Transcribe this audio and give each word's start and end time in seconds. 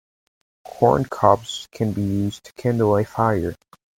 Corn 0.65 1.05
cobs 1.05 1.67
can 1.71 1.91
be 1.93 2.01
used 2.01 2.45
to 2.45 2.53
kindle 2.53 2.97
a 2.97 3.03
fire. 3.05 3.55